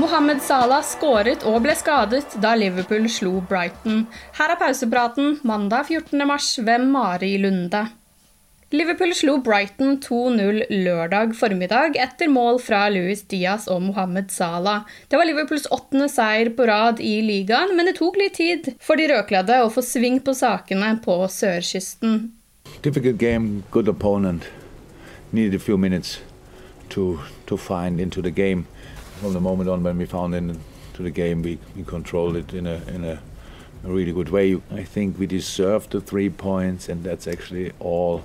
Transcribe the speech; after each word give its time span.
Mohammed 0.00 0.38
Salah 0.40 0.80
skåret 0.86 1.42
og 1.44 1.58
ble 1.66 1.74
skadet 1.76 2.36
da 2.40 2.54
Liverpool 2.56 3.04
slo 3.12 3.42
Brighton. 3.44 4.06
Her 4.38 4.54
er 4.54 4.56
pausepraten 4.56 5.34
mandag 5.44 5.90
14. 5.90 6.22
mars 6.24 6.54
ved 6.56 6.86
Mari 6.88 7.34
Lunde. 7.42 7.82
Liverpool 8.72 9.12
slo 9.18 9.34
Brighton 9.44 9.98
2-0 10.00 10.62
lørdag 10.86 11.34
formiddag 11.36 11.98
etter 12.00 12.32
mål 12.32 12.62
fra 12.64 12.86
Luis 12.88 13.26
Diaz 13.28 13.66
og 13.68 13.82
Mohammed 13.90 14.32
Salah. 14.32 14.86
Det 15.10 15.20
var 15.20 15.28
Liverpools 15.28 15.68
åttende 15.74 16.08
seier 16.08 16.48
på 16.56 16.70
rad 16.70 17.02
i 17.04 17.18
ligaen, 17.26 17.76
men 17.76 17.90
det 17.90 17.98
tok 18.00 18.16
litt 18.22 18.38
tid 18.40 18.72
for 18.80 18.96
de 18.96 19.10
rødkledde 19.10 19.60
å 19.60 19.68
få 19.74 19.84
sving 19.84 20.22
på 20.24 20.32
sakene 20.38 20.94
på 21.04 21.18
sørkysten. 21.28 22.30
Difficult 22.80 23.20
game, 23.20 23.64
good 23.70 23.90
opponent. 23.90 24.48
Needed 25.30 25.60
a 25.60 25.62
few 25.62 25.76
minutes 25.76 26.20
to 26.88 27.18
to 27.46 27.58
find 27.58 28.00
into 28.00 28.22
the 28.22 28.30
game. 28.30 28.64
From 29.20 29.34
the 29.34 29.40
moment 29.40 29.68
on 29.68 29.82
when 29.82 29.98
we 29.98 30.06
found 30.06 30.34
into 30.34 30.58
the 30.96 31.10
game, 31.10 31.42
we, 31.42 31.58
we 31.76 31.82
controlled 31.84 32.36
it 32.36 32.54
in 32.54 32.66
a 32.66 32.80
in 32.88 33.04
a, 33.04 33.20
a 33.84 33.88
really 33.88 34.12
good 34.12 34.30
way. 34.30 34.58
I 34.70 34.82
think 34.82 35.18
we 35.18 35.26
deserved 35.26 35.90
the 35.90 36.00
three 36.00 36.30
points, 36.30 36.88
and 36.88 37.04
that's 37.04 37.28
actually 37.28 37.72
all 37.80 38.22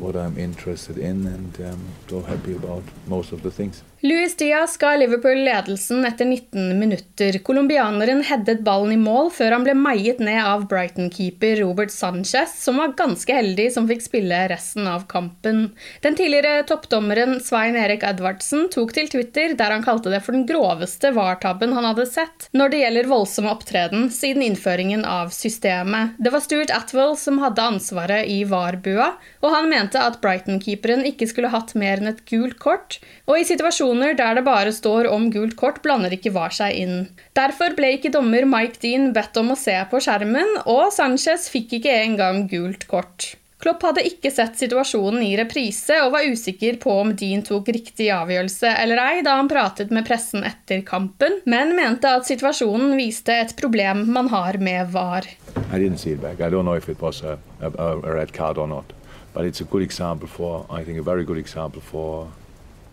what 0.00 0.16
I'm 0.16 0.38
interested 0.38 0.98
in, 0.98 1.26
and 1.26 1.60
um, 1.60 1.80
so 2.08 2.22
happy 2.22 2.54
about 2.54 2.82
most 3.06 3.32
of 3.32 3.42
the 3.42 3.50
things. 3.50 3.82
Luis 4.00 4.36
Diaz 4.36 4.76
ga 4.78 4.92
Liverpool 4.96 5.40
ledelsen 5.42 6.04
etter 6.06 6.24
19 6.24 6.78
minutter. 6.78 7.38
Colombianeren 7.42 8.20
headet 8.22 8.60
ballen 8.62 8.92
i 8.94 8.96
mål 8.96 9.32
før 9.34 9.56
han 9.56 9.64
ble 9.66 9.72
meiet 9.74 10.20
ned 10.22 10.38
av 10.38 10.68
Brighton-keeper 10.70 11.56
Robert 11.64 11.90
Sanchez, 11.90 12.52
som 12.62 12.78
var 12.78 12.92
ganske 13.00 13.34
heldig 13.34 13.66
som 13.74 13.88
fikk 13.90 14.04
spille 14.04 14.38
resten 14.52 14.86
av 14.86 15.08
kampen. 15.10 15.72
Den 16.04 16.14
tidligere 16.14 16.62
toppdommeren 16.68 17.40
Svein 17.42 17.74
Erik 17.74 18.06
Edvardsen 18.06 18.68
tok 18.70 18.94
til 18.94 19.10
Twitter 19.10 19.56
der 19.58 19.74
han 19.74 19.82
kalte 19.82 20.14
det 20.14 20.22
for 20.22 20.38
den 20.38 20.46
groveste 20.46 21.10
VAR-tabben 21.18 21.74
han 21.74 21.90
hadde 21.90 22.06
sett 22.06 22.46
når 22.54 22.70
det 22.70 22.84
gjelder 22.84 23.10
voldsom 23.10 23.50
opptreden 23.50 24.06
siden 24.14 24.46
innføringen 24.46 25.02
av 25.02 25.34
systemet. 25.34 26.14
Det 26.22 26.30
var 26.30 26.46
Stuart 26.46 26.70
Atwell 26.76 27.16
som 27.18 27.42
hadde 27.42 27.66
ansvaret 27.66 28.30
i 28.30 28.44
VAR-bua, 28.46 29.10
og 29.42 29.58
han 29.58 29.66
mente 29.74 29.87
at 29.96 30.20
Brighton-keeperen 30.20 31.06
ikke 31.08 31.30
skulle 31.30 31.52
hatt 31.54 31.72
mer 31.78 32.02
enn 32.02 32.10
et 32.10 32.20
gult 32.28 32.58
kort, 32.60 32.98
og 33.24 33.40
i 33.40 33.46
situasjoner 33.48 34.12
der 34.18 34.36
det 34.36 34.44
bare 34.44 34.74
står 34.74 35.08
om 35.08 35.30
gult 35.32 35.56
kort, 35.56 35.80
blander 35.86 36.12
ikke 36.12 36.34
VAR 36.36 36.52
seg 36.52 36.76
inn. 36.76 37.08
Derfor 37.38 37.72
ble 37.78 37.94
ikke 37.96 38.12
dommer 38.12 38.44
Mike 38.44 38.82
Dean 38.84 39.12
bedt 39.16 39.40
om 39.40 39.54
å 39.54 39.58
se 39.58 39.78
på 39.88 40.02
skjermen, 40.04 40.58
og 40.66 40.90
Sanchez 40.92 41.48
fikk 41.52 41.78
ikke 41.80 42.00
engang 42.04 42.44
gult 42.50 42.88
kort. 42.90 43.36
Klopp 43.58 43.82
hadde 43.82 44.04
ikke 44.06 44.30
sett 44.30 44.54
situasjonen 44.60 45.18
i 45.26 45.32
reprise 45.38 45.96
og 46.04 46.12
var 46.14 46.28
usikker 46.30 46.76
på 46.78 46.92
om 47.00 47.10
Dean 47.18 47.40
tok 47.42 47.72
riktig 47.74 48.06
avgjørelse 48.14 48.70
eller 48.84 49.00
ei 49.02 49.24
da 49.26 49.34
han 49.40 49.50
pratet 49.50 49.90
med 49.94 50.06
pressen 50.06 50.46
etter 50.46 50.84
kampen, 50.86 51.40
men 51.42 51.74
mente 51.74 52.12
at 52.20 52.28
situasjonen 52.28 52.94
viste 53.00 53.34
et 53.34 53.56
problem 53.58 54.04
man 54.14 54.30
har 54.30 54.60
med 54.62 54.92
VAR. 54.94 55.26
I 55.72 55.80
didn't 55.82 55.98
see 55.98 56.12
it 56.12 56.22
back. 56.22 56.38
I 56.40 56.50
don't 56.50 56.62
know 56.62 56.78
if 56.78 56.88
it 56.88 57.02
was 57.02 57.22
a, 57.22 57.36
a, 57.60 57.70
a 57.74 58.14
red 58.14 58.32
card 58.32 58.58
or 58.58 58.68
not, 58.68 58.92
but 59.32 59.44
it's 59.44 59.60
a 59.60 59.64
good 59.64 59.82
example 59.82 60.28
for, 60.28 60.66
I 60.70 60.84
think, 60.84 60.98
a 60.98 61.02
very 61.02 61.24
good 61.24 61.38
example 61.38 61.80
for 61.80 62.30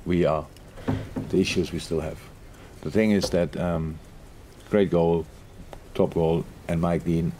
we 0.05 0.25
are 0.25 0.45
the 1.29 1.39
issues 1.39 1.71
we 1.71 1.79
still 1.79 2.01
have. 2.01 2.19
The 2.81 2.91
thing 2.91 3.11
is 3.11 3.29
that 3.31 3.57
um, 3.57 3.97
great 4.69 4.91
goal, 4.91 5.25
top 5.93 6.13
goal, 6.13 6.45
and 6.67 6.79
Mike 6.79 7.03
Dean, 7.03 7.31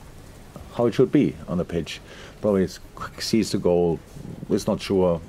how 0.74 0.88
it 0.88 0.94
should 0.94 1.12
be 1.12 1.36
on 1.48 1.58
the 1.58 1.66
pitch. 1.66 2.02
Probably 2.42 2.68
sees 3.20 3.52
the 3.52 3.58
goal, 3.58 4.00
is 4.50 4.68
not 4.68 4.82
sure, 4.82 5.22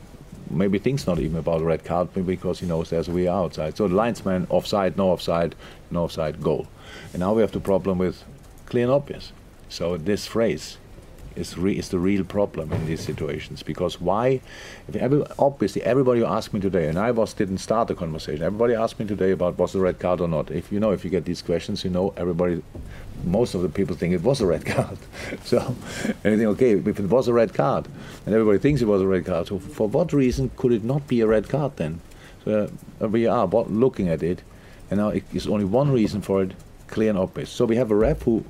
maybe 0.50 0.78
thinks 0.78 1.06
not 1.06 1.18
even 1.18 1.36
about 1.36 1.60
a 1.60 1.64
red 1.64 1.84
card 1.84 2.12
because 2.14 2.60
he 2.60 2.66
knows 2.66 2.90
there's 2.90 3.08
a 3.08 3.12
way 3.12 3.28
outside. 3.28 3.76
So 3.76 3.88
the 3.88 3.94
linesman, 3.94 4.46
offside, 4.48 4.96
no 4.96 5.10
offside, 5.10 5.54
no 5.90 6.04
offside, 6.04 6.42
goal. 6.42 6.66
And 7.12 7.20
now 7.20 7.34
we 7.34 7.42
have 7.42 7.52
the 7.52 7.60
problem 7.60 7.98
with 7.98 8.22
clear 8.66 8.84
and 8.84 8.92
obvious. 8.92 9.32
So 9.68 9.96
this 9.96 10.26
phrase, 10.26 10.78
is, 11.36 11.56
re- 11.56 11.76
is 11.76 11.88
the 11.90 11.98
real 11.98 12.24
problem 12.24 12.72
in 12.72 12.86
these 12.86 13.00
situations. 13.00 13.62
Because 13.62 14.00
why? 14.00 14.40
Every, 14.94 15.24
obviously, 15.38 15.82
everybody 15.82 16.20
who 16.20 16.26
asked 16.26 16.52
me 16.52 16.60
today, 16.60 16.88
and 16.88 16.98
I 16.98 17.10
was 17.10 17.32
didn't 17.34 17.58
start 17.58 17.88
the 17.88 17.94
conversation. 17.94 18.42
Everybody 18.42 18.74
asked 18.74 18.98
me 18.98 19.06
today 19.06 19.30
about 19.30 19.58
was 19.58 19.72
the 19.72 19.80
red 19.80 19.98
card 19.98 20.20
or 20.20 20.28
not. 20.28 20.50
If 20.50 20.72
you 20.72 20.80
know, 20.80 20.92
if 20.92 21.04
you 21.04 21.10
get 21.10 21.24
these 21.24 21.42
questions, 21.42 21.84
you 21.84 21.90
know, 21.90 22.14
everybody, 22.16 22.62
most 23.24 23.54
of 23.54 23.62
the 23.62 23.68
people 23.68 23.96
think 23.96 24.14
it 24.14 24.22
was 24.22 24.40
a 24.40 24.46
red 24.46 24.64
card. 24.74 24.98
so, 25.44 25.58
and 26.24 26.38
think, 26.38 26.42
okay, 26.42 26.72
if 26.72 26.98
it 27.00 27.08
was 27.08 27.28
a 27.28 27.32
red 27.32 27.54
card, 27.54 27.86
and 28.24 28.34
everybody 28.34 28.58
thinks 28.58 28.82
it 28.82 28.86
was 28.86 29.02
a 29.02 29.06
red 29.06 29.24
card, 29.24 29.46
so 29.46 29.58
for 29.58 29.88
what 29.88 30.12
reason 30.12 30.50
could 30.56 30.72
it 30.72 30.84
not 30.84 31.06
be 31.06 31.20
a 31.20 31.26
red 31.26 31.48
card 31.48 31.76
then? 31.76 32.00
So 32.44 32.70
uh, 33.02 33.08
we 33.08 33.26
are 33.26 33.46
looking 33.46 34.08
at 34.08 34.22
it, 34.22 34.42
and 34.90 35.00
now 35.00 35.08
it's 35.08 35.46
only 35.46 35.64
one 35.64 35.90
reason 35.90 36.20
for 36.20 36.42
it, 36.42 36.52
clear 36.86 37.10
and 37.10 37.18
obvious. 37.18 37.50
So 37.50 37.64
we 37.64 37.76
have 37.76 37.90
a 37.90 37.96
ref 37.96 38.22
who 38.22 38.44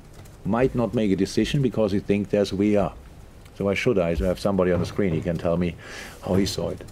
might 0.47 0.75
not 0.75 0.93
make 0.93 1.11
a 1.11 1.15
decision 1.15 1.61
because 1.61 1.91
he 1.91 1.99
thinks 1.99 2.31
there's 2.31 2.51
VAR. 2.51 2.93
So 3.57 3.65
why 3.65 3.73
should 3.73 3.97
I? 3.97 4.13
So 4.13 4.25
have 4.25 4.39
somebody 4.39 4.71
on 4.71 4.79
the 4.79 4.85
screen, 4.85 5.13
he 5.13 5.21
can 5.21 5.37
tell 5.37 5.57
me 5.57 5.75
how 6.23 6.35
he 6.35 6.45
saw 6.45 6.69
it. 6.69 6.83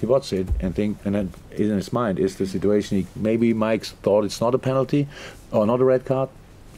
He 0.00 0.06
watched 0.06 0.32
it 0.32 0.48
and 0.60 0.74
think, 0.74 0.98
and 1.04 1.14
then 1.14 1.32
in 1.52 1.70
his 1.70 1.92
mind 1.92 2.18
is 2.18 2.36
the 2.36 2.46
situation. 2.46 2.98
He, 2.98 3.06
maybe 3.14 3.54
Mike 3.54 3.84
thought 3.84 4.24
it's 4.24 4.40
not 4.40 4.54
a 4.54 4.58
penalty 4.58 5.08
or 5.52 5.64
not 5.64 5.80
a 5.80 5.84
red 5.84 6.04
card, 6.04 6.28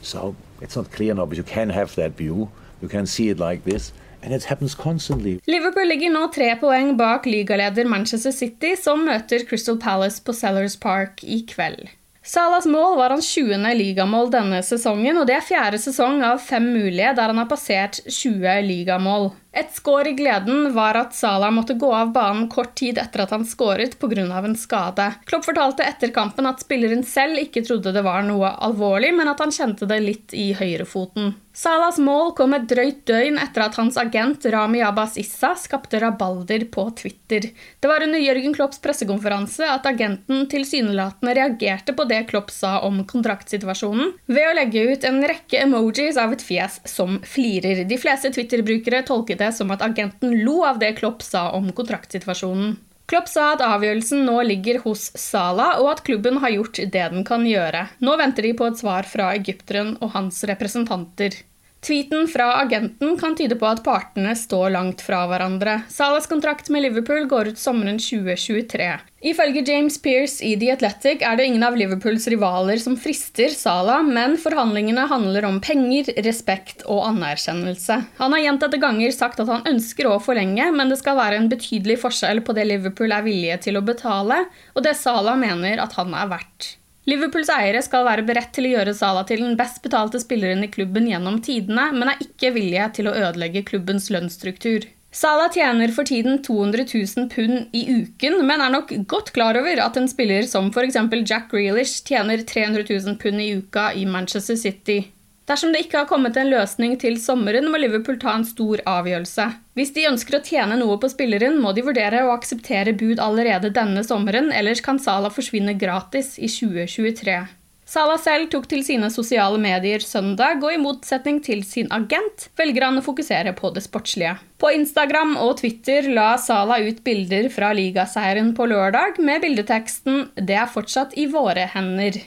so 0.03 0.37
it's 0.61 0.77
not 0.77 0.93
clear 0.93 1.13
enough. 1.13 1.31
But 1.31 1.39
you 1.39 1.43
can 1.43 1.71
have 1.71 1.95
that 1.97 2.13
view. 2.13 2.51
You 2.83 2.89
can 2.89 3.07
see 3.07 3.31
it 3.31 3.39
like 3.39 3.65
this. 3.65 3.93
And 4.23 4.33
it 4.33 4.45
happens 4.45 4.75
constantly. 4.75 5.41
Liverpool 5.47 5.89
ligger 5.89 6.13
nå 6.13 6.29
tre 6.33 6.55
poeng 6.61 6.95
bak 6.97 7.27
ligaleder 7.27 7.89
Manchester 7.89 8.31
City, 8.31 8.75
som 8.77 9.05
møter 9.05 9.45
Crystal 9.49 9.77
Palace 9.77 10.23
på 10.25 10.33
Selhurst 10.33 10.81
Park 10.81 11.25
i 11.25 11.43
kveld. 11.49 11.89
Salas 12.27 12.67
mål 12.67 12.97
var 12.97 13.13
hans 13.13 13.27
20. 13.35 13.75
ligamål 13.77 14.31
denne 14.33 14.63
sesongen, 14.65 15.19
og 15.21 15.27
det 15.29 15.35
er 15.37 15.45
fjerde 15.45 15.77
sesong 15.83 16.23
av 16.25 16.39
fem 16.41 16.71
mulige 16.73 17.11
der 17.19 17.29
han 17.29 17.41
har 17.43 17.51
passert 17.51 17.99
20 18.09 18.63
ligamål. 18.65 19.29
Et 19.55 19.71
skår 19.71 20.09
i 20.11 20.13
gleden 20.19 20.73
var 20.75 20.99
at 20.99 21.15
Salah 21.15 21.53
måtte 21.55 21.77
gå 21.79 21.93
av 21.95 22.11
banen 22.13 22.49
kort 22.51 22.75
tid 22.81 22.99
etter 22.99 23.23
at 23.23 23.35
han 23.35 23.47
skåret 23.47 23.95
pga. 24.01 24.25
en 24.25 24.57
skade. 24.57 25.13
Klopp 25.27 25.47
fortalte 25.47 25.87
etter 25.87 26.11
kampen 26.11 26.47
at 26.47 26.65
spilleren 26.65 27.05
selv 27.07 27.39
ikke 27.39 27.63
trodde 27.63 27.95
det 27.95 28.03
var 28.03 28.27
noe 28.27 28.51
alvorlig, 28.51 29.15
men 29.15 29.31
at 29.31 29.39
han 29.39 29.55
kjente 29.55 29.87
det 29.87 30.01
litt 30.03 30.35
i 30.35 30.53
høyrefoten. 30.59 31.35
Salas 31.55 32.01
mål 32.03 32.33
kom 32.35 32.51
et 32.57 32.65
drøyt 32.67 33.05
døgn 33.07 33.37
etter 33.39 33.63
at 33.63 33.77
hans 33.79 33.95
agent 34.01 34.43
Rami 34.51 34.81
Abbas 34.83 35.15
Issa 35.23 35.53
skapte 35.55 36.01
rabalder 36.03 36.65
på 36.75 36.89
Twitter. 36.99 37.47
Det 37.79 37.87
var 37.87 38.03
under 38.03 38.19
Jørgen 38.19 38.57
Klopps 38.57 38.81
pressekonferanse 38.83 39.69
at 39.71 39.87
agenten 39.87 40.49
tilsynelatende 40.51 41.37
reagerte 41.39 41.95
på 41.95 42.09
det 42.11 42.25
Klopp 42.33 42.51
sa 42.51 42.81
om 42.83 42.99
kontraktsituasjonen, 43.07 44.11
ved 44.27 44.49
å 44.49 44.57
legge 44.59 44.83
ut 44.83 45.07
en 45.07 45.21
rekke 45.23 45.61
emojis 45.63 46.19
av 46.19 46.35
et 46.35 46.43
fjes 46.43 46.81
som 46.91 47.21
flirer. 47.23 47.85
De 47.87 48.01
fleste 48.03 48.35
Twitter-brukere 48.35 49.05
tolket 49.07 49.44
det 49.45 49.53
som 49.55 49.71
at 49.75 49.85
agenten 49.85 50.35
lo 50.43 50.63
av 50.67 50.81
det 50.83 50.95
Klopp 50.99 51.23
sa 51.23 51.51
om 51.55 51.71
kontraktsituasjonen. 51.77 52.75
Klopp 53.05 53.29
sa 53.29 53.51
at 53.53 53.63
avgjørelsen 53.65 54.23
nå 54.25 54.39
ligger 54.49 54.81
hos 54.87 55.11
Salah, 55.21 55.77
og 55.83 55.91
at 55.93 56.05
klubben 56.07 56.41
har 56.41 56.55
gjort 56.55 56.81
det 56.81 57.09
den 57.13 57.25
kan 57.29 57.45
gjøre. 57.45 57.85
Nå 58.01 58.17
venter 58.17 58.49
de 58.49 58.55
på 58.57 58.69
et 58.71 58.81
svar 58.81 59.05
fra 59.09 59.35
egypteren 59.37 59.99
og 60.01 60.15
hans 60.17 60.41
representanter. 60.49 61.37
Tweeten 61.85 62.29
fra 62.29 62.55
agenten 62.63 63.19
kan 63.21 63.35
tyde 63.37 63.59
på 63.61 63.67
at 63.69 63.83
partene 63.85 64.33
står 64.39 64.71
langt 64.73 65.03
fra 65.05 65.27
hverandre. 65.29 65.83
Salas 65.93 66.25
kontrakt 66.31 66.71
med 66.73 66.81
Liverpool 66.87 67.27
går 67.29 67.51
ut 67.53 67.61
sommeren 67.61 67.99
2023. 68.01 68.87
Ifølge 69.29 69.61
James 69.69 69.99
Pearce 70.01 70.41
i 70.45 70.55
The 70.61 70.71
Athletic 70.73 71.21
er 71.21 71.37
det 71.37 71.45
ingen 71.51 71.65
av 71.67 71.77
Liverpools 71.77 72.25
rivaler 72.33 72.81
som 72.81 72.97
frister 73.01 73.53
Salah, 73.53 74.01
men 74.05 74.39
forhandlingene 74.41 75.05
handler 75.11 75.45
om 75.49 75.59
penger, 75.65 76.09
respekt 76.25 76.87
og 76.89 77.03
anerkjennelse. 77.11 77.99
Han 78.21 78.37
har 78.37 78.45
gjentatte 78.47 78.81
ganger 78.81 79.13
sagt 79.13 79.43
at 79.45 79.53
han 79.53 79.69
ønsker 79.69 80.09
å 80.09 80.17
forlenge, 80.25 80.71
men 80.73 80.93
det 80.93 81.01
skal 81.03 81.21
være 81.21 81.43
en 81.43 81.51
betydelig 81.53 81.99
forskjell 82.05 82.41
på 82.45 82.57
det 82.57 82.65
Liverpool 82.71 83.13
er 83.13 83.29
villige 83.29 83.61
til 83.69 83.77
å 83.77 83.85
betale, 83.85 84.47
og 84.73 84.89
det 84.89 84.97
Salah 85.01 85.37
mener 85.37 85.85
at 85.85 86.01
han 86.01 86.17
er 86.17 86.33
verdt. 86.33 86.75
Liverpools 87.05 87.51
eiere 87.53 87.83
skal 87.85 88.07
være 88.07 88.25
beredt 88.25 88.55
til 88.57 88.69
å 88.69 88.75
gjøre 88.79 88.95
Salah 88.97 89.27
til 89.29 89.43
den 89.45 89.59
best 89.61 89.83
betalte 89.85 90.21
spilleren 90.23 90.65
i 90.65 90.71
klubben 90.73 91.09
gjennom 91.11 91.37
tidene, 91.45 91.91
men 91.93 92.15
er 92.15 92.23
ikke 92.25 92.55
villige 92.55 92.87
til 92.97 93.11
å 93.11 93.17
ødelegge 93.17 93.65
klubbens 93.69 94.09
lønnsstruktur. 94.15 94.87
Salah 95.15 95.51
tjener 95.53 95.93
for 95.95 96.09
tiden 96.09 96.41
200 96.43 96.89
000 96.91 97.29
pund 97.31 97.77
i 97.77 97.85
uken, 98.01 98.41
men 98.49 98.65
er 98.65 98.73
nok 98.73 98.91
godt 99.07 99.31
klar 99.37 99.55
over 99.61 99.83
at 99.85 99.99
en 100.01 100.09
spiller 100.11 100.49
som 100.51 100.73
f.eks. 100.73 100.97
Jack 101.29 101.53
Grealish 101.53 102.01
tjener 102.09 102.43
300 102.43 102.89
000 102.89 103.21
pund 103.21 103.45
i 103.45 103.53
uka 103.61 103.93
i 103.95 104.09
Manchester 104.11 104.59
City. 104.59 105.05
Dersom 105.45 105.75
det 105.75 105.83
ikke 105.85 105.99
har 106.01 106.09
kommet 106.09 106.39
en 106.41 106.49
løsning 106.49 106.95
til 107.01 107.19
sommeren, 107.21 107.67
må 107.69 107.81
Liverpool 107.81 108.17
ta 108.21 108.33
en 108.33 108.47
stor 108.49 108.81
avgjørelse. 108.89 109.49
Hvis 109.77 109.93
de 109.93 110.07
ønsker 110.09 110.39
å 110.39 110.45
tjene 110.45 110.79
noe 110.81 110.97
på 111.01 111.11
spilleren, 111.13 111.59
må 111.61 111.75
de 111.77 111.85
vurdere 111.85 112.23
å 112.25 112.33
akseptere 112.33 112.97
bud 112.97 113.21
allerede 113.21 113.73
denne 113.75 114.07
sommeren, 114.07 114.49
ellers 114.57 114.81
kan 114.85 115.03
Sala 115.03 115.29
forsvinne 115.35 115.77
gratis 115.77 116.39
i 116.39 116.49
2023. 116.49 117.37
Sala 117.85 118.17
selv 118.17 118.49
tok 118.49 118.65
til 118.71 118.81
sine 118.87 119.11
sosiale 119.13 119.59
medier 119.61 120.01
søndag, 120.01 120.65
og 120.65 120.73
i 120.73 120.81
motsetning 120.81 121.43
til 121.45 121.61
sin 121.69 121.91
agent 121.93 122.49
velger 122.57 122.89
han 122.89 122.99
å 122.99 123.05
fokusere 123.05 123.53
på 123.59 123.71
det 123.77 123.85
sportslige. 123.85 124.39
På 124.57 124.73
Instagram 124.73 125.37
og 125.45 125.59
Twitter 125.61 126.09
la 126.17 126.31
Sala 126.41 126.81
ut 126.81 127.05
bilder 127.05 127.51
fra 127.53 127.75
ligaseieren 127.77 128.55
på 128.57 128.71
lørdag 128.73 129.21
med 129.21 129.45
bildeteksten 129.45 130.31
'Det 130.41 130.57
er 130.57 130.73
fortsatt 130.73 131.13
i 131.21 131.29
våre 131.29 131.69
hender'. 131.77 132.25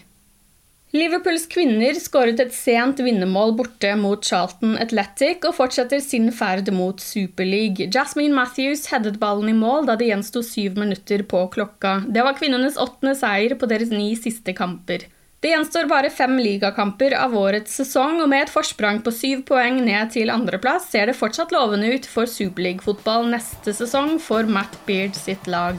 Liverpools 0.96 1.50
kvinner 1.52 1.98
skåret 2.00 2.40
et 2.40 2.54
sent 2.56 3.02
vinnermål 3.04 3.52
borte 3.60 3.90
mot 4.00 4.24
Charlton 4.24 4.78
Athletic 4.80 5.44
og 5.44 5.58
fortsetter 5.58 6.00
sin 6.00 6.30
ferd 6.32 6.72
mot 6.72 7.04
Superleague. 7.04 7.90
Jasmine 7.92 8.32
Matthews 8.32 8.86
headet 8.94 9.18
ballen 9.20 9.52
i 9.52 9.58
mål 9.58 9.90
da 9.90 9.98
det 10.00 10.08
gjensto 10.08 10.40
syv 10.48 10.80
minutter 10.80 11.26
på 11.28 11.44
klokka. 11.52 11.98
Det 12.08 12.24
var 12.24 12.40
kvinnenes 12.40 12.80
åttende 12.80 13.18
seier 13.20 13.58
på 13.60 13.68
deres 13.68 13.92
ni 13.92 14.14
siste 14.16 14.56
kamper. 14.56 15.04
Det 15.44 15.52
gjenstår 15.52 15.92
bare 15.92 16.10
fem 16.10 16.40
ligakamper 16.40 17.14
av 17.20 17.36
årets 17.38 17.76
sesong, 17.82 18.24
og 18.24 18.32
med 18.32 18.48
et 18.48 18.54
forsprang 18.56 19.04
på 19.04 19.12
syv 19.14 19.44
poeng 19.52 19.84
ned 19.84 20.16
til 20.16 20.32
andreplass 20.34 20.88
ser 20.96 21.12
det 21.12 21.20
fortsatt 21.20 21.52
lovende 21.54 21.92
ut 21.94 22.08
for 22.10 22.32
Superleague-fotball 22.32 23.28
neste 23.36 23.76
sesong 23.76 24.16
for 24.24 24.48
Matt 24.50 24.80
Beard 24.88 25.20
sitt 25.20 25.52
lag. 25.52 25.78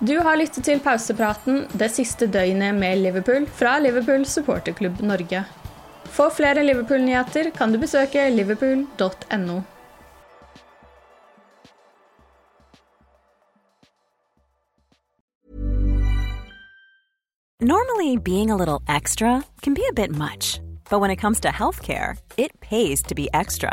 Du 0.00 0.18
har 0.20 0.36
lyttet 0.36 0.66
til 0.66 0.80
pausepraten 0.84 1.62
det 1.72 1.86
siste 1.88 2.26
døgnet 2.28 2.76
med 2.76 2.98
Liverpool 3.00 3.46
fra 3.48 3.78
Liverpool 3.80 4.26
supporterklubb 4.28 5.00
Norge. 5.00 5.40
For 6.12 6.28
flere 6.28 6.60
Liverpool-nyheter 6.62 7.48
kan 7.56 7.72
du 7.72 7.78
besøke 7.80 8.28
liverpool.no. 8.30 9.62
Normally 17.60 18.18
being 18.18 18.50
a 18.50 18.56
little 18.56 18.82
extra 18.86 19.42
can 19.62 19.72
be 19.72 19.82
a 19.88 19.94
bit 19.94 20.10
much, 20.10 20.60
but 20.90 21.00
when 21.00 21.10
it 21.10 21.16
comes 21.16 21.40
to 21.40 21.48
healthcare, 21.48 22.18
it 22.36 22.52
pays 22.60 23.02
to 23.04 23.14
be 23.14 23.28
extra. 23.32 23.72